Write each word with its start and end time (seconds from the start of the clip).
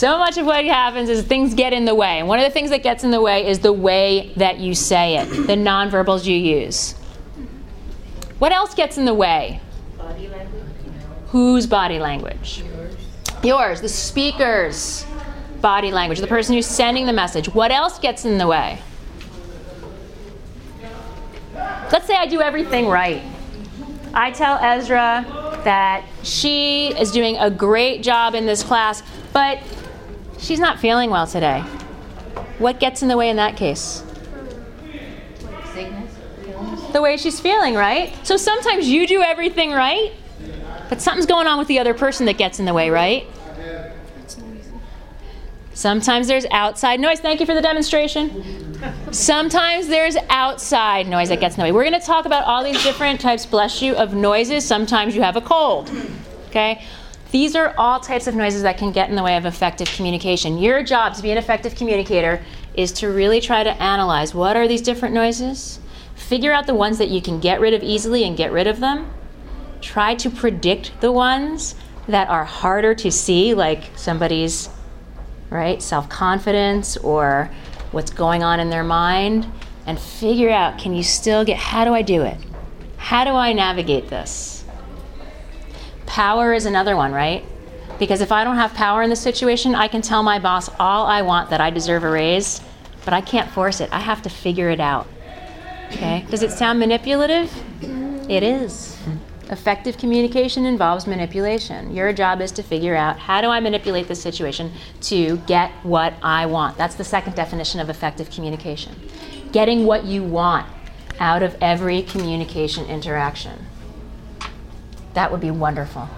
So 0.00 0.16
much 0.16 0.38
of 0.38 0.46
what 0.46 0.64
happens 0.64 1.10
is 1.10 1.22
things 1.24 1.52
get 1.52 1.74
in 1.74 1.84
the 1.84 1.94
way. 1.94 2.20
And 2.20 2.26
one 2.26 2.38
of 2.38 2.44
the 2.46 2.50
things 2.50 2.70
that 2.70 2.82
gets 2.82 3.04
in 3.04 3.10
the 3.10 3.20
way 3.20 3.46
is 3.46 3.58
the 3.58 3.70
way 3.70 4.32
that 4.36 4.58
you 4.58 4.74
say 4.74 5.18
it, 5.18 5.26
the 5.26 5.56
nonverbals 5.56 6.24
you 6.24 6.34
use. 6.34 6.92
What 8.38 8.50
else 8.50 8.74
gets 8.74 8.96
in 8.96 9.04
the 9.04 9.12
way? 9.12 9.60
Body 9.98 10.28
language. 10.28 10.64
Whose 11.28 11.66
body 11.66 11.98
language? 11.98 12.64
Yours. 12.64 12.96
Yours, 13.42 13.80
the 13.82 13.90
speaker's 13.90 15.04
body 15.60 15.90
language, 15.90 16.20
the 16.20 16.26
person 16.26 16.54
who's 16.54 16.64
sending 16.64 17.04
the 17.04 17.12
message. 17.12 17.52
What 17.52 17.70
else 17.70 17.98
gets 17.98 18.24
in 18.24 18.38
the 18.38 18.46
way? 18.46 18.80
Let's 21.92 22.06
say 22.06 22.14
I 22.14 22.24
do 22.24 22.40
everything 22.40 22.86
right. 22.86 23.22
I 24.14 24.30
tell 24.30 24.56
Ezra 24.62 25.26
that 25.64 26.06
she 26.22 26.86
is 26.98 27.12
doing 27.12 27.36
a 27.36 27.50
great 27.50 28.02
job 28.02 28.34
in 28.34 28.46
this 28.46 28.62
class, 28.62 29.02
but 29.34 29.62
she's 30.40 30.58
not 30.58 30.78
feeling 30.78 31.10
well 31.10 31.26
today. 31.26 31.60
What 32.58 32.80
gets 32.80 33.02
in 33.02 33.08
the 33.08 33.16
way 33.16 33.30
in 33.30 33.36
that 33.36 33.56
case? 33.56 34.02
Sickness. 35.72 36.14
The 36.92 37.00
way 37.00 37.16
she's 37.16 37.40
feeling, 37.40 37.74
right? 37.74 38.14
So 38.26 38.36
sometimes 38.36 38.88
you 38.88 39.06
do 39.06 39.22
everything 39.22 39.70
right, 39.70 40.12
but 40.88 41.00
something's 41.00 41.26
going 41.26 41.46
on 41.46 41.58
with 41.58 41.68
the 41.68 41.78
other 41.78 41.94
person 41.94 42.26
that 42.26 42.36
gets 42.36 42.58
in 42.58 42.66
the 42.66 42.74
way, 42.74 42.90
right? 42.90 43.26
Sometimes 45.72 46.26
there's 46.26 46.44
outside 46.50 47.00
noise. 47.00 47.20
Thank 47.20 47.40
you 47.40 47.46
for 47.46 47.54
the 47.54 47.62
demonstration. 47.62 48.76
Sometimes 49.12 49.88
there's 49.88 50.16
outside 50.28 51.06
noise 51.06 51.30
that 51.30 51.40
gets 51.40 51.56
in 51.56 51.60
the 51.60 51.64
way. 51.64 51.72
We're 51.72 51.88
going 51.88 51.98
to 51.98 52.06
talk 52.06 52.26
about 52.26 52.44
all 52.44 52.62
these 52.62 52.82
different 52.82 53.18
types, 53.20 53.46
bless 53.46 53.80
you, 53.80 53.94
of 53.94 54.12
noises. 54.12 54.64
Sometimes 54.66 55.16
you 55.16 55.22
have 55.22 55.36
a 55.36 55.40
cold. 55.40 55.90
Okay? 56.48 56.84
These 57.30 57.54
are 57.54 57.74
all 57.78 58.00
types 58.00 58.26
of 58.26 58.34
noises 58.34 58.62
that 58.62 58.78
can 58.78 58.92
get 58.92 59.08
in 59.08 59.16
the 59.16 59.22
way 59.22 59.36
of 59.36 59.46
effective 59.46 59.88
communication. 59.92 60.58
Your 60.58 60.82
job 60.82 61.14
to 61.14 61.22
be 61.22 61.30
an 61.30 61.38
effective 61.38 61.74
communicator 61.74 62.42
is 62.74 62.92
to 62.92 63.08
really 63.08 63.40
try 63.40 63.62
to 63.62 63.82
analyze 63.82 64.34
what 64.34 64.56
are 64.56 64.66
these 64.66 64.82
different 64.82 65.14
noises, 65.14 65.78
figure 66.14 66.52
out 66.52 66.66
the 66.66 66.74
ones 66.74 66.98
that 66.98 67.08
you 67.08 67.22
can 67.22 67.38
get 67.38 67.60
rid 67.60 67.74
of 67.74 67.82
easily 67.82 68.24
and 68.24 68.36
get 68.36 68.52
rid 68.52 68.66
of 68.66 68.80
them. 68.80 69.10
Try 69.80 70.14
to 70.16 70.28
predict 70.28 71.00
the 71.00 71.12
ones 71.12 71.74
that 72.08 72.28
are 72.28 72.44
harder 72.44 72.94
to 72.96 73.10
see, 73.10 73.54
like 73.54 73.84
somebody's 73.96 74.68
right? 75.50 75.82
Self 75.82 76.08
confidence 76.08 76.96
or 76.96 77.50
what's 77.90 78.10
going 78.10 78.42
on 78.42 78.60
in 78.60 78.70
their 78.70 78.84
mind, 78.84 79.46
and 79.86 79.98
figure 79.98 80.50
out 80.50 80.78
can 80.78 80.94
you 80.94 81.02
still 81.02 81.44
get, 81.44 81.58
how 81.58 81.84
do 81.84 81.92
I 81.92 82.02
do 82.02 82.22
it? 82.22 82.38
How 82.96 83.24
do 83.24 83.30
I 83.30 83.52
navigate 83.52 84.08
this? 84.08 84.59
Power 86.10 86.52
is 86.52 86.66
another 86.66 86.96
one, 86.96 87.12
right? 87.12 87.44
Because 88.00 88.20
if 88.20 88.32
I 88.32 88.42
don't 88.42 88.56
have 88.56 88.74
power 88.74 89.00
in 89.04 89.10
the 89.10 89.16
situation, 89.16 89.76
I 89.76 89.86
can 89.86 90.02
tell 90.02 90.24
my 90.24 90.40
boss 90.40 90.68
all 90.80 91.06
I 91.06 91.22
want 91.22 91.50
that 91.50 91.60
I 91.60 91.70
deserve 91.70 92.02
a 92.02 92.10
raise, 92.10 92.60
but 93.04 93.14
I 93.14 93.20
can't 93.20 93.48
force 93.48 93.80
it. 93.80 93.88
I 93.92 94.00
have 94.00 94.20
to 94.22 94.28
figure 94.28 94.70
it 94.70 94.80
out. 94.80 95.06
Okay? 95.92 96.26
Does 96.28 96.42
it 96.42 96.50
sound 96.50 96.80
manipulative? 96.80 97.48
It 98.28 98.42
is. 98.42 98.98
Effective 99.50 99.98
communication 99.98 100.66
involves 100.66 101.06
manipulation. 101.06 101.94
Your 101.94 102.12
job 102.12 102.40
is 102.40 102.50
to 102.52 102.62
figure 102.64 102.96
out 102.96 103.16
how 103.16 103.40
do 103.40 103.46
I 103.46 103.60
manipulate 103.60 104.08
this 104.08 104.20
situation 104.20 104.72
to 105.02 105.36
get 105.46 105.70
what 105.84 106.14
I 106.24 106.44
want. 106.46 106.76
That's 106.76 106.96
the 106.96 107.04
second 107.04 107.36
definition 107.36 107.78
of 107.78 107.88
effective 107.88 108.30
communication. 108.30 108.96
Getting 109.52 109.86
what 109.86 110.04
you 110.04 110.24
want 110.24 110.66
out 111.20 111.44
of 111.44 111.56
every 111.60 112.02
communication 112.02 112.86
interaction. 112.86 113.66
That 115.14 115.30
would 115.30 115.40
be 115.40 115.50
wonderful. 115.50 116.08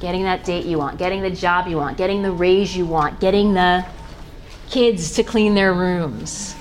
Getting 0.00 0.24
that 0.24 0.44
date 0.44 0.66
you 0.66 0.78
want, 0.78 0.98
getting 0.98 1.22
the 1.22 1.30
job 1.30 1.66
you 1.66 1.76
want, 1.76 1.96
getting 1.96 2.22
the 2.22 2.32
raise 2.32 2.76
you 2.76 2.84
want, 2.84 3.20
getting 3.20 3.54
the 3.54 3.86
kids 4.68 5.12
to 5.12 5.22
clean 5.22 5.54
their 5.54 5.72
rooms, 5.72 6.54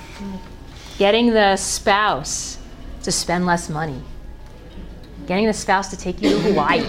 getting 0.98 1.32
the 1.34 1.58
spouse 1.58 2.58
to 3.04 3.12
spend 3.12 3.46
less 3.46 3.70
money 3.70 4.02
getting 5.28 5.46
the 5.46 5.54
spouse 5.54 5.90
to 5.90 5.98
take 5.98 6.22
you 6.22 6.30
to 6.30 6.40
Hawaii, 6.40 6.86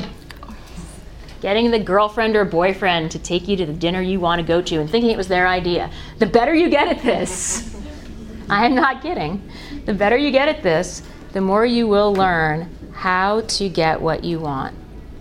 getting 1.40 1.70
the 1.70 1.78
girlfriend 1.78 2.36
or 2.36 2.44
boyfriend 2.44 3.10
to 3.12 3.18
take 3.18 3.48
you 3.48 3.56
to 3.56 3.66
the 3.66 3.72
dinner 3.72 4.00
you 4.00 4.20
want 4.20 4.40
to 4.40 4.46
go 4.46 4.60
to 4.60 4.80
and 4.80 4.90
thinking 4.90 5.10
it 5.10 5.16
was 5.16 5.28
their 5.28 5.46
idea. 5.46 5.90
The 6.18 6.26
better 6.26 6.54
you 6.54 6.68
get 6.68 6.88
at 6.88 7.02
this, 7.02 7.76
I 8.50 8.66
am 8.66 8.74
not 8.74 9.02
kidding, 9.02 9.48
the 9.84 9.94
better 9.94 10.16
you 10.16 10.30
get 10.30 10.48
at 10.48 10.62
this, 10.62 11.02
the 11.32 11.40
more 11.40 11.64
you 11.64 11.86
will 11.86 12.12
learn 12.12 12.73
how 12.94 13.42
to 13.42 13.68
get 13.68 14.00
what 14.00 14.24
you 14.24 14.40
want 14.40 14.74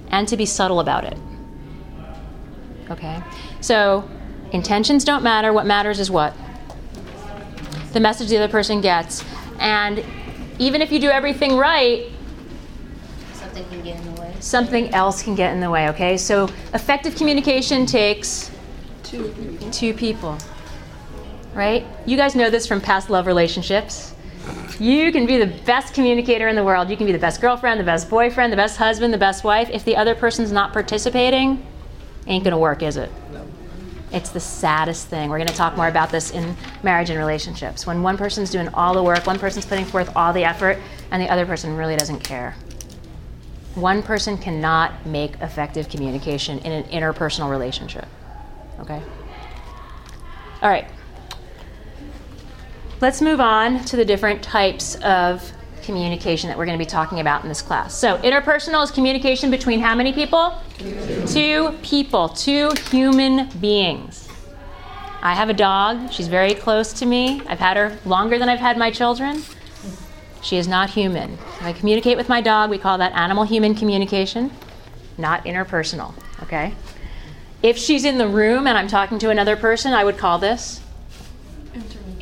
and 0.10 0.28
to 0.28 0.38
be 0.38 0.46
subtle 0.46 0.80
about 0.80 1.04
it. 1.04 1.18
Okay? 2.90 3.22
So, 3.62 4.08
intentions 4.52 5.04
don't 5.04 5.24
matter. 5.24 5.52
What 5.52 5.66
matters 5.66 6.00
is 6.00 6.10
what? 6.12 6.36
The 7.94 8.00
message 8.00 8.30
the 8.30 8.38
other 8.38 8.52
person 8.52 8.82
gets. 8.82 9.24
And 9.60 10.04
even 10.60 10.82
if 10.82 10.92
you 10.92 11.00
do 11.00 11.10
everything 11.10 11.58
right, 11.58 12.10
Something 13.34 13.66
can 13.70 13.84
get 13.84 13.98
in 14.00 14.14
the 14.14 14.22
way. 14.22 14.34
something 14.40 14.90
else 14.94 15.24
can 15.24 15.36
get 15.36 15.54
in 15.54 15.60
the 15.60 15.70
way, 15.70 15.90
okay? 15.90 16.18
So 16.18 16.46
effective 16.74 17.16
communication 17.16 17.86
takes 17.86 18.52
Two 19.04 19.30
people. 19.30 19.72
two 19.72 19.94
people, 19.94 20.38
right? 21.54 21.86
You 22.06 22.18
guys 22.18 22.36
know 22.36 22.50
this 22.50 22.66
from 22.66 22.82
past 22.82 23.10
love 23.10 23.28
relationships. 23.28 24.13
You 24.80 25.12
can 25.12 25.26
be 25.26 25.38
the 25.38 25.48
best 25.66 25.94
communicator 25.94 26.48
in 26.48 26.56
the 26.56 26.64
world. 26.64 26.90
You 26.90 26.98
can 26.98 27.06
be 27.06 27.12
the 27.12 27.20
best 27.20 27.42
girlfriend, 27.42 27.80
the 27.80 27.86
best 27.86 28.10
boyfriend, 28.10 28.52
the 28.52 28.58
best 28.58 28.78
husband, 28.78 29.14
the 29.14 29.18
best 29.18 29.44
wife. 29.44 29.70
If 29.72 29.86
the 29.86 29.96
other 29.96 30.16
person's 30.16 30.52
not 30.52 30.74
participating, 30.74 31.66
ain't 32.28 32.44
gonna 32.44 32.58
work, 32.58 32.82
is 32.82 32.98
it? 32.98 33.12
It's 34.14 34.30
the 34.30 34.40
saddest 34.40 35.08
thing. 35.08 35.32
We're 35.32 35.40
going 35.40 35.48
to 35.48 35.56
talk 35.56 35.76
more 35.76 35.88
about 35.88 36.12
this 36.12 36.30
in 36.30 36.56
marriage 36.84 37.10
and 37.10 37.18
relationships. 37.18 37.88
When 37.88 38.04
one 38.04 38.16
person's 38.16 38.52
doing 38.52 38.68
all 38.76 38.94
the 38.94 39.02
work, 39.02 39.26
one 39.26 39.40
person's 39.40 39.66
putting 39.66 39.86
forth 39.86 40.16
all 40.16 40.32
the 40.32 40.44
effort, 40.44 40.78
and 41.10 41.20
the 41.20 41.28
other 41.30 41.48
person 41.48 41.76
really 41.76 41.96
doesn't 41.96 42.20
care. 42.20 42.56
One 43.74 44.04
person 44.04 44.38
cannot 44.38 45.04
make 45.08 45.34
effective 45.42 45.90
communication 45.90 46.60
in 46.60 46.72
an 46.72 46.84
interpersonal 46.92 47.50
relationship. 47.50 48.06
Okay? 48.82 49.02
All 50.62 50.70
right. 50.70 50.86
Let's 53.04 53.22
move 53.22 53.42
on 53.42 53.84
to 53.84 53.98
the 53.98 54.06
different 54.06 54.42
types 54.42 54.96
of 55.02 55.52
communication 55.82 56.48
that 56.48 56.58
we're 56.58 56.66
going 56.66 56.80
to 56.80 56.82
be 56.82 56.90
talking 56.90 57.20
about 57.20 57.44
in 57.44 57.50
this 57.50 57.62
class. 57.62 57.94
So, 57.94 58.18
interpersonal 58.20 58.82
is 58.82 58.92
communication 58.92 59.52
between 59.52 59.82
how 59.82 59.94
many 59.94 60.14
people? 60.14 60.58
Two 61.28 61.78
people, 61.82 62.30
two 62.30 62.72
human 62.92 63.50
beings. 63.60 64.30
I 65.22 65.34
have 65.34 65.50
a 65.50 65.54
dog. 65.54 66.14
She's 66.14 66.30
very 66.30 66.54
close 66.54 66.94
to 66.94 67.06
me. 67.06 67.42
I've 67.46 67.60
had 67.60 67.76
her 67.76 68.00
longer 68.06 68.40
than 68.40 68.48
I've 68.48 68.62
had 68.62 68.78
my 68.78 68.90
children. 68.90 69.44
She 70.42 70.56
is 70.56 70.70
not 70.70 70.90
human. 70.90 71.38
I 71.60 71.74
communicate 71.74 72.16
with 72.16 72.30
my 72.30 72.40
dog, 72.40 72.70
we 72.70 72.78
call 72.78 72.98
that 73.00 73.12
animal 73.12 73.44
human 73.44 73.76
communication, 73.76 74.50
not 75.18 75.44
interpersonal. 75.44 76.14
Okay? 76.44 76.74
If 77.62 77.78
she's 77.78 78.06
in 78.06 78.18
the 78.18 78.30
room 78.30 78.66
and 78.66 78.78
I'm 78.78 78.88
talking 78.88 79.20
to 79.20 79.30
another 79.30 79.58
person, 79.58 79.92
I 79.92 80.06
would 80.06 80.18
call 80.18 80.40
this 80.40 80.80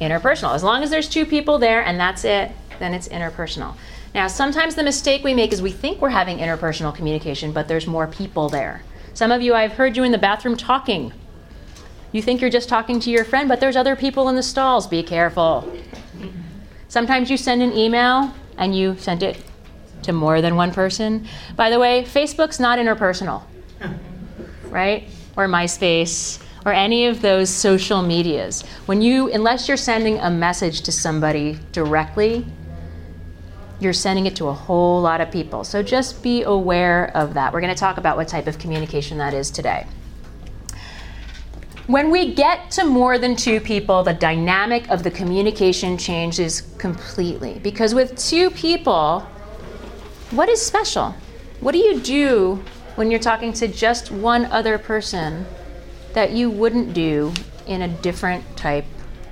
interpersonal. 0.02 0.54
As 0.54 0.64
long 0.64 0.84
as 0.84 0.90
there's 0.90 1.08
two 1.08 1.26
people 1.26 1.60
there 1.60 1.82
and 1.86 2.00
that's 2.00 2.26
it, 2.26 2.52
then 2.80 2.94
it's 2.94 3.08
interpersonal. 3.08 3.76
Now, 4.14 4.28
sometimes 4.28 4.76
the 4.76 4.84
mistake 4.84 5.24
we 5.24 5.34
make 5.34 5.54
is 5.54 5.62
we 5.62 5.72
think 5.72 6.02
we're 6.02 6.10
having 6.10 6.40
interpersonal 6.40 6.94
communication, 6.94 7.54
but 7.54 7.68
there's 7.68 7.88
more 7.88 8.08
people 8.08 8.50
there. 8.50 8.84
Some 9.14 9.32
of 9.32 9.42
you, 9.42 9.54
I've 9.54 9.74
heard 9.74 9.96
you 9.96 10.04
in 10.04 10.12
the 10.12 10.18
bathroom 10.18 10.58
talking. 10.58 11.14
You 12.12 12.22
think 12.22 12.42
you're 12.42 12.50
just 12.50 12.68
talking 12.68 13.00
to 13.02 13.10
your 13.10 13.24
friend, 13.24 13.48
but 13.48 13.62
there's 13.62 13.78
other 13.78 13.96
people 13.96 14.28
in 14.28 14.36
the 14.36 14.44
stalls. 14.44 14.88
Be 14.88 15.04
careful. 15.04 15.72
Sometimes 16.90 17.30
you 17.32 17.38
send 17.38 17.62
an 17.62 17.72
email 17.72 18.34
and 18.58 18.76
you 18.76 18.98
send 18.98 19.24
it 19.24 19.42
to 20.04 20.12
more 20.12 20.42
than 20.42 20.56
one 20.56 20.74
person. 20.74 21.28
By 21.56 21.70
the 21.70 21.80
way, 21.80 22.04
Facebook's 22.04 22.60
not 22.60 22.80
interpersonal, 22.80 23.44
right? 24.66 25.08
Or 25.38 25.48
MySpace 25.48 26.44
or 26.66 26.74
any 26.74 27.08
of 27.08 27.22
those 27.22 27.50
social 27.50 28.02
medias. 28.02 28.64
When 28.86 29.02
you, 29.02 29.32
unless 29.32 29.68
you're 29.68 29.78
sending 29.78 30.20
a 30.20 30.30
message 30.30 30.82
to 30.82 30.92
somebody 30.92 31.60
directly, 31.72 32.46
you're 33.80 33.94
sending 33.94 34.28
it 34.28 34.36
to 34.36 34.48
a 34.48 34.54
whole 34.54 35.02
lot 35.02 35.22
of 35.22 35.32
people. 35.32 35.64
So 35.64 35.82
just 35.82 36.22
be 36.22 36.44
aware 36.44 37.12
of 37.16 37.34
that. 37.34 37.52
We're 37.52 37.62
going 37.62 37.74
to 37.74 37.80
talk 37.80 37.98
about 37.98 38.16
what 38.16 38.28
type 38.28 38.46
of 38.46 38.60
communication 38.60 39.18
that 39.18 39.34
is 39.34 39.50
today. 39.50 39.88
When 41.88 42.12
we 42.12 42.36
get 42.36 42.70
to 42.72 42.86
more 42.86 43.18
than 43.18 43.36
two 43.36 43.60
people, 43.60 44.04
the 44.04 44.14
dynamic 44.14 44.88
of 44.90 45.02
the 45.02 45.10
communication 45.10 45.98
changes 45.98 46.62
completely. 46.78 47.60
Because 47.64 47.96
with 47.96 48.16
two 48.16 48.52
people, 48.52 49.22
what 50.30 50.48
is 50.48 50.62
special? 50.62 51.16
What 51.60 51.72
do 51.72 51.80
you 51.80 52.00
do 52.00 52.64
when 52.96 53.10
you're 53.10 53.20
talking 53.20 53.52
to 53.54 53.68
just 53.68 54.12
one 54.12 54.46
other 54.46 54.78
person 54.78 55.46
that 56.14 56.32
you 56.32 56.50
wouldn't 56.50 56.94
do 56.94 57.34
in 57.68 57.82
a 57.82 57.88
different 57.88 58.44
type 58.58 58.86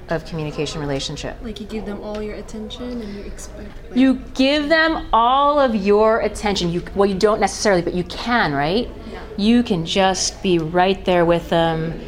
of 0.09 0.25
communication 0.25 0.81
relationship? 0.81 1.37
Like 1.41 1.59
you 1.59 1.67
give 1.67 1.85
them 1.85 2.01
all 2.01 2.21
your 2.21 2.35
attention 2.35 3.01
and 3.01 3.15
you 3.15 3.21
expect. 3.21 3.69
Like, 3.89 3.97
You 3.97 4.15
give 4.33 4.69
them 4.69 5.07
all 5.13 5.59
of 5.59 5.75
your 5.75 6.19
attention. 6.19 6.71
You 6.71 6.83
well, 6.95 7.09
you 7.09 7.17
don't 7.17 7.39
necessarily, 7.39 7.81
but 7.81 7.93
you 7.93 8.03
can, 8.05 8.53
right? 8.53 8.89
Yeah. 9.11 9.21
You 9.37 9.63
can 9.63 9.85
just 9.85 10.41
be 10.41 10.59
right 10.59 11.03
there 11.05 11.25
with 11.25 11.49
them. 11.49 11.99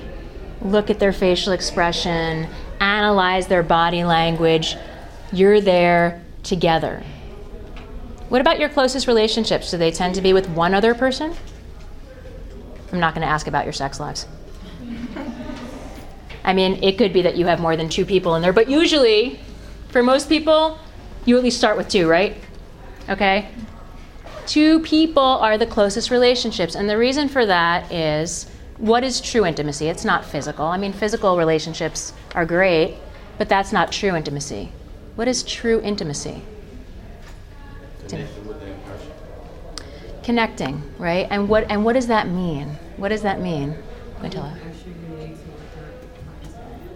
look 0.61 0.89
at 0.89 0.99
their 0.99 1.13
facial 1.13 1.53
expression, 1.53 2.47
analyze 2.79 3.47
their 3.47 3.63
body 3.63 4.03
language. 4.03 4.75
You're 5.31 5.61
there 5.61 6.21
together. 6.43 7.03
What 8.29 8.41
about 8.41 8.59
your 8.59 8.69
closest 8.69 9.07
relationships? 9.07 9.71
Do 9.71 9.77
they 9.77 9.91
tend 9.91 10.15
to 10.15 10.21
be 10.21 10.33
with 10.33 10.47
one 10.49 10.73
other 10.73 10.93
person? 10.93 11.33
I'm 12.91 12.99
not 12.99 13.13
going 13.15 13.25
to 13.25 13.31
ask 13.31 13.47
about 13.47 13.65
your 13.65 13.73
sex 13.73 13.99
lives. 13.99 14.27
I 16.43 16.53
mean, 16.53 16.83
it 16.83 16.97
could 16.97 17.13
be 17.13 17.21
that 17.21 17.35
you 17.35 17.45
have 17.45 17.59
more 17.59 17.75
than 17.75 17.89
two 17.89 18.05
people 18.05 18.35
in 18.35 18.41
there, 18.41 18.53
but 18.53 18.69
usually, 18.69 19.39
for 19.89 20.01
most 20.01 20.27
people, 20.27 20.79
you 21.25 21.37
at 21.37 21.43
least 21.43 21.57
start 21.57 21.77
with 21.77 21.87
two, 21.87 22.07
right? 22.09 22.35
Okay? 23.09 23.49
Two 24.47 24.79
people 24.81 25.23
are 25.23 25.57
the 25.57 25.67
closest 25.67 26.09
relationships, 26.09 26.75
and 26.75 26.89
the 26.89 26.97
reason 26.97 27.29
for 27.29 27.45
that 27.45 27.91
is 27.91 28.47
what 28.77 29.03
is 29.03 29.21
true 29.21 29.45
intimacy? 29.45 29.87
It's 29.87 30.03
not 30.03 30.25
physical. 30.25 30.65
I 30.65 30.77
mean, 30.77 30.91
physical 30.91 31.37
relationships 31.37 32.13
are 32.33 32.45
great, 32.45 32.97
but 33.37 33.47
that's 33.47 33.71
not 33.71 33.91
true 33.91 34.15
intimacy. 34.15 34.71
What 35.15 35.27
is 35.27 35.43
true 35.43 35.79
intimacy? 35.81 36.41
Connecting, 40.23 40.81
right? 40.97 41.27
And 41.29 41.47
what 41.47 41.69
and 41.69 41.85
what 41.85 41.93
does 41.93 42.07
that 42.07 42.27
mean? 42.27 42.69
What 42.97 43.09
does 43.09 43.21
that 43.21 43.39
mean? 43.39 43.75
Quintilla? 44.21 44.55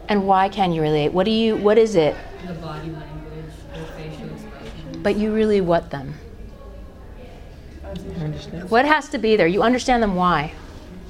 And 0.08 0.28
why 0.28 0.48
can 0.48 0.72
you 0.72 0.82
relate? 0.82 1.12
What 1.12 1.26
do 1.26 1.32
you 1.32 1.58
what 1.58 1.78
is 1.78 1.96
it? 1.96 2.16
The 2.46 2.54
body 2.54 2.92
language, 2.92 3.46
the 3.74 3.86
facial 3.94 4.30
expression. 4.30 5.02
But 5.02 5.18
you 5.18 5.34
really 5.34 5.60
what 5.60 5.90
them? 5.90 6.14
Understand? 8.20 8.70
What 8.70 8.86
has 8.86 9.10
to 9.10 9.18
be 9.18 9.36
there? 9.36 9.48
You 9.48 9.64
understand 9.64 10.04
them 10.04 10.16
why? 10.16 10.54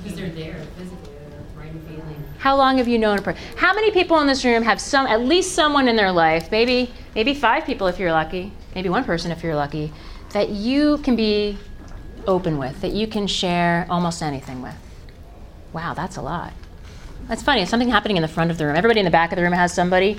Because 0.02 0.18
they're 0.18 0.30
there 0.30 0.62
physically, 0.78 1.14
they're 1.30 1.40
right 1.58 1.70
and 1.70 1.88
feeling. 1.88 2.24
How 2.38 2.56
long 2.56 2.78
have 2.78 2.88
you 2.88 2.98
known 2.98 3.20
a 3.20 3.22
person? 3.22 3.42
How 3.58 3.74
many 3.74 3.92
people 3.92 4.20
in 4.22 4.28
this 4.28 4.46
room 4.46 4.64
have 4.64 4.80
some, 4.80 5.08
at 5.08 5.22
least 5.22 5.52
someone 5.54 5.90
in 5.90 5.98
their 5.98 6.12
life, 6.12 6.50
maybe, 6.52 6.92
maybe 7.14 7.34
five 7.34 7.66
people 7.66 7.88
if 7.88 8.00
you're 8.00 8.12
lucky, 8.12 8.54
maybe 8.74 8.88
one 8.88 9.04
person 9.04 9.32
if 9.32 9.44
you're 9.44 9.56
lucky, 9.56 9.92
that 10.32 10.50
you 10.50 11.00
can 11.00 11.18
be 11.18 11.58
open 12.28 12.58
with, 12.58 12.80
that 12.82 12.94
you 12.94 13.08
can 13.08 13.28
share 13.28 13.86
almost 13.90 14.22
anything 14.22 14.62
with? 14.62 14.76
Wow, 15.76 15.94
that's 15.94 16.16
a 16.16 16.22
lot. 16.22 16.54
That's 17.28 17.44
funny. 17.44 17.62
It's 17.62 17.70
something 17.70 17.90
happening 17.90 18.16
in 18.16 18.22
the 18.22 18.30
front 18.30 18.50
of 18.50 18.58
the 18.58 18.66
room. 18.66 18.78
Everybody 18.78 19.02
in 19.02 19.06
the 19.06 19.12
back 19.12 19.34
of 19.34 19.36
the 19.36 19.42
room 19.42 19.52
has 19.52 19.74
somebody. 19.74 20.18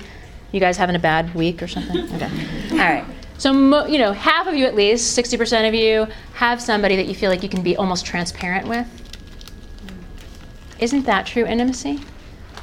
You 0.51 0.59
guys 0.59 0.77
having 0.77 0.95
a 0.95 0.99
bad 0.99 1.33
week 1.33 1.63
or 1.63 1.67
something? 1.67 1.97
Okay. 2.15 2.29
All 2.73 2.77
right. 2.77 3.03
So, 3.39 3.51
mo- 3.51 3.87
you 3.87 3.97
know, 3.97 4.11
half 4.11 4.45
of 4.45 4.53
you 4.53 4.65
at 4.67 4.75
least, 4.75 5.17
60% 5.17 5.67
of 5.67 5.73
you, 5.73 6.05
have 6.35 6.61
somebody 6.61 6.95
that 6.97 7.07
you 7.07 7.15
feel 7.15 7.31
like 7.31 7.41
you 7.41 7.49
can 7.49 7.63
be 7.63 7.75
almost 7.75 8.05
transparent 8.05 8.67
with. 8.67 8.85
Isn't 10.77 11.07
that 11.07 11.25
true 11.25 11.45
intimacy? 11.45 12.01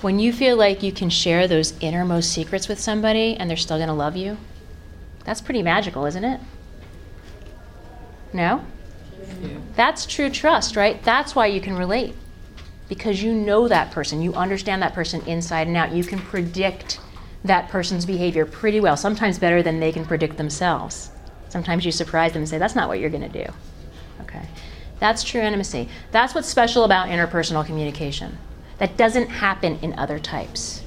When 0.01 0.21
you 0.21 0.33
feel 0.33 0.57
like 0.57 0.85
you 0.85 0.93
can 0.93 1.11
share 1.11 1.49
those 1.49 1.77
innermost 1.81 2.33
secrets 2.33 2.69
with 2.69 2.79
somebody 2.79 3.37
and 3.37 3.51
they're 3.51 3.57
still 3.57 3.79
going 3.79 3.89
to 3.89 3.95
love 3.95 4.17
you? 4.17 4.37
That's 5.25 5.41
pretty 5.41 5.65
magical, 5.65 6.07
isn't 6.07 6.25
it? 6.25 6.41
No? 8.33 8.65
That's 9.75 10.07
true 10.07 10.31
trust, 10.31 10.77
right? 10.77 11.03
That's 11.03 11.35
why 11.35 11.47
you 11.47 11.61
can 11.61 11.77
relate. 11.77 12.15
Because 12.95 13.21
you 13.21 13.35
know 13.35 13.67
that 13.67 13.91
person, 13.91 14.23
you 14.23 14.33
understand 14.35 14.81
that 14.81 14.95
person 14.95 15.21
inside 15.27 15.67
and 15.67 15.77
out. 15.77 15.91
You 15.91 16.05
can 16.05 16.21
predict 16.21 17.01
that 17.45 17.69
person's 17.69 18.07
behavior 18.07 18.47
pretty 18.47 18.79
well, 18.79 18.97
sometimes 18.97 19.37
better 19.37 19.65
than 19.65 19.81
they 19.81 19.91
can 19.91 20.05
predict 20.05 20.37
themselves. 20.37 21.11
Sometimes 21.49 21.85
you 21.85 21.91
surprise 21.91 22.33
them 22.33 22.43
and 22.43 22.49
say, 22.49 22.57
that's 22.57 22.77
not 22.77 22.87
what 22.89 23.01
you're 23.01 23.11
going 23.11 23.29
to 23.29 23.45
do. 23.45 23.53
Okay. 24.21 24.47
That's 25.01 25.25
true 25.25 25.41
intimacy. 25.41 25.89
That's 26.13 26.37
what's 26.37 26.47
special 26.47 26.85
about 26.85 27.09
interpersonal 27.09 27.67
communication. 27.67 28.39
That 28.79 28.97
doesn't 28.97 29.27
happen 29.27 29.81
in 29.83 29.99
other 29.99 30.21
types. 30.21 30.84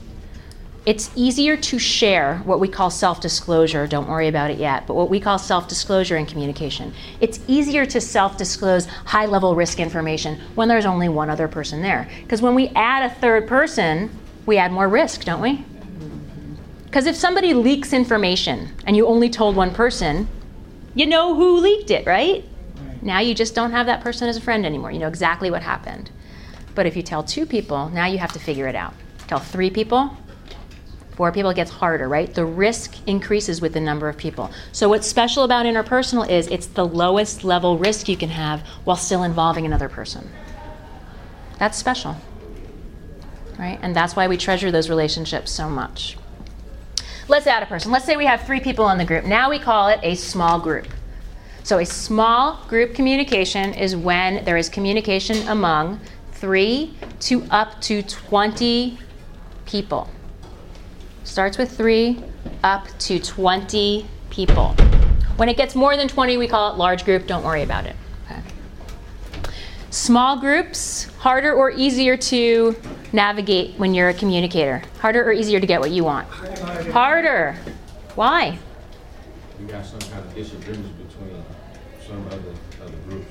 It's 0.88 1.12
easier 1.18 1.57
to 1.57 1.80
share 1.80 2.38
what 2.45 2.62
we 2.62 2.69
call 2.69 2.89
self 2.89 3.19
disclosure, 3.19 3.88
don't 3.88 4.07
worry 4.07 4.30
about 4.30 4.51
it 4.51 4.57
yet, 4.57 4.88
but 4.88 4.94
what 4.94 5.10
we 5.10 5.19
call 5.19 5.38
self 5.38 5.68
disclosure 5.68 6.16
in 6.16 6.25
communication. 6.25 6.94
It's 7.19 7.42
easier 7.45 7.86
to 7.86 8.00
self 8.00 8.38
disclose 8.38 8.86
high 8.86 9.25
level 9.25 9.54
risk 9.54 9.81
information 9.81 10.39
when 10.56 10.69
there's 10.69 10.86
only 10.86 11.10
one 11.10 11.30
other 11.30 11.50
person 11.50 11.81
there. 11.81 12.07
Because 12.22 12.42
when 12.42 12.56
we 12.56 12.69
add 12.69 13.04
a 13.04 13.13
third 13.13 13.50
person, 13.50 14.10
we 14.45 14.57
add 14.57 14.72
more 14.72 14.88
risk, 14.88 15.25
don't 15.25 15.42
we? 15.42 15.66
Because 16.86 17.06
if 17.06 17.18
somebody 17.18 17.54
leaks 17.54 17.92
information 17.92 18.69
and 18.86 18.95
you 18.95 19.07
only 19.07 19.30
told 19.30 19.57
one 19.57 19.74
person, 19.74 20.25
you 20.95 21.06
know 21.06 21.36
who 21.36 21.57
leaked 21.57 21.92
it, 21.92 22.07
right? 22.07 22.45
Now 23.01 23.19
you 23.19 23.36
just 23.36 23.54
don't 23.54 23.72
have 23.72 23.88
that 23.88 24.00
person 24.00 24.30
as 24.30 24.38
a 24.38 24.42
friend 24.42 24.66
anymore. 24.66 24.92
You 24.92 25.00
know 25.00 25.10
exactly 25.10 25.51
what 25.51 25.63
happened. 25.63 26.12
But 26.75 26.86
if 26.86 26.95
you 26.95 27.04
tell 27.04 27.24
two 27.24 27.45
people, 27.45 27.90
now 27.90 28.06
you 28.06 28.19
have 28.19 28.31
to 28.31 28.40
figure 28.40 28.69
it 28.69 28.75
out. 28.75 28.94
Tell 29.28 29.40
three 29.40 29.69
people, 29.69 30.16
four 31.18 31.31
people, 31.31 31.50
it 31.50 31.56
gets 31.56 31.72
harder, 31.72 32.08
right? 32.08 32.31
The 32.31 32.46
risk 32.46 32.96
increases 33.08 33.60
with 33.60 33.74
the 33.74 33.81
number 33.81 34.08
of 34.08 34.18
people. 34.18 34.52
So 34.72 34.88
what's 34.88 35.08
special 35.08 35.44
about 35.44 35.66
interpersonal 35.66 36.30
is 36.30 36.46
it's 36.48 36.68
the 36.68 36.86
lowest 36.86 37.44
level 37.44 37.80
risk 37.80 38.08
you 38.08 38.16
can 38.16 38.30
have 38.30 38.62
while 38.84 38.96
still 38.96 39.24
involving 39.24 39.66
another 39.66 39.90
person. 39.90 40.30
That's 41.58 41.75
special. 41.75 42.18
Right? 43.58 43.80
And 43.81 43.96
that's 43.96 44.16
why 44.16 44.28
we 44.28 44.38
treasure 44.38 44.69
those 44.69 44.90
relationships 44.90 45.52
so 45.52 45.68
much. 45.68 46.18
Let's 47.28 47.48
add 47.48 47.64
a 47.64 47.66
person. 47.66 47.92
Let's 47.92 48.06
say 48.06 48.16
we 48.16 48.28
have 48.28 48.44
three 48.44 48.60
people 48.60 48.88
in 48.90 49.00
the 49.00 49.06
group. 49.06 49.25
Now 49.25 49.50
we 49.50 49.58
call 49.58 49.88
it 49.88 50.00
a 50.04 50.14
small 50.14 50.60
group. 50.60 50.88
So, 51.64 51.80
a 51.80 51.86
small 51.86 52.64
group 52.69 52.94
communication 52.94 53.74
is 53.74 53.94
when 53.94 54.46
there 54.46 54.56
is 54.56 54.69
communication 54.69 55.46
among 55.50 56.00
three 56.31 56.94
to 57.22 57.44
up 57.50 57.81
to 57.81 58.04
20 58.04 58.98
people. 59.66 60.10
Starts 61.28 61.58
with 61.58 61.76
three, 61.76 62.24
up 62.64 62.88
to 63.00 63.20
20 63.20 64.08
people. 64.30 64.70
When 65.36 65.50
it 65.50 65.58
gets 65.58 65.76
more 65.76 65.98
than 65.98 66.08
20, 66.08 66.38
we 66.38 66.48
call 66.48 66.72
it 66.72 66.78
large 66.78 67.04
group. 67.04 67.28
Don't 67.28 67.44
worry 67.44 67.64
about 67.64 67.86
it. 67.86 67.98
Okay. 68.26 68.42
Small 69.90 70.40
groups, 70.40 71.04
harder 71.20 71.54
or 71.54 71.70
easier 71.70 72.16
to 72.16 72.76
navigate 73.12 73.78
when 73.78 73.94
you're 73.94 74.08
a 74.08 74.14
communicator? 74.14 74.82
Harder 75.00 75.22
or 75.22 75.34
easier 75.34 75.60
to 75.60 75.68
get 75.68 75.82
what 75.82 75.92
you 75.92 76.06
want? 76.06 76.28
Harder. 76.92 77.58
Why? 78.16 78.58
You 79.60 79.68
got 79.68 79.86
some 79.86 80.00
kind 80.00 80.26
of 80.26 80.34
disagreements 80.34 80.90
between 80.92 81.44
some 82.08 82.26
other, 82.28 82.54
other 82.82 82.98
groups. 83.10 83.30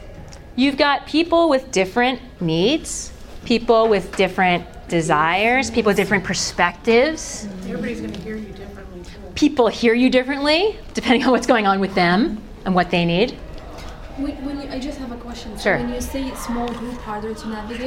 You've 0.54 0.76
got 0.76 1.06
people 1.06 1.48
with 1.48 1.72
different 1.72 2.20
needs, 2.42 3.10
people 3.46 3.88
with 3.88 4.14
different 4.16 4.66
desires, 4.88 5.70
people 5.70 5.90
with 5.90 5.96
different 5.96 6.24
perspectives. 6.24 7.46
Everybody's 7.62 8.00
gonna 8.00 8.18
hear 8.18 8.36
you 8.36 8.52
differently 8.52 9.02
too. 9.04 9.20
People 9.34 9.68
hear 9.68 9.94
you 9.94 10.10
differently 10.10 10.76
depending 10.94 11.24
on 11.24 11.30
what's 11.30 11.46
going 11.46 11.66
on 11.66 11.80
with 11.80 11.94
them 11.94 12.42
and 12.64 12.74
what 12.74 12.90
they 12.90 13.04
need. 13.04 13.30
When, 14.16 14.32
when 14.44 14.60
you, 14.60 14.68
I 14.70 14.80
just 14.80 14.98
have 14.98 15.12
a 15.12 15.16
question. 15.16 15.56
So 15.56 15.62
Sure. 15.62 15.78
When 15.78 15.94
you 15.94 16.00
say 16.00 16.34
small 16.34 16.68
group 16.68 16.98
harder 17.00 17.34
to 17.34 17.48
navigate, 17.48 17.80